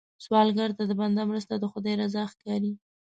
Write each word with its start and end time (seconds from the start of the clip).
سوالګر 0.25 0.69
ته 0.77 0.83
د 0.87 0.91
بنده 1.01 1.23
مرسته، 1.29 1.53
د 1.57 1.65
خدای 1.73 1.93
رضا 2.01 2.23
ښکاري 2.31 2.71